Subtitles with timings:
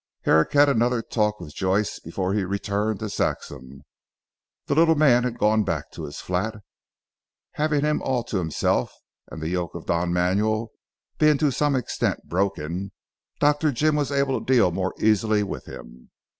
[0.21, 3.83] Herrick had another talk with Joyce before he returned to Saxham.
[4.65, 6.55] The little man had gone back to his flat.
[7.51, 8.91] Having him all to himself,
[9.29, 10.71] and the yoke of Don Manuel
[11.19, 12.91] being to some extent broken,
[13.39, 13.71] Dr.
[13.71, 16.09] Jim was able to deal more easily with him.